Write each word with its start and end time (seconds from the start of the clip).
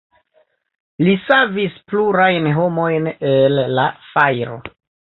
Li 1.07 1.13
savis 1.25 1.77
plurajn 1.93 2.51
homojn 2.59 3.13
el 3.37 3.65
la 3.81 3.89
fajro. 4.11 4.63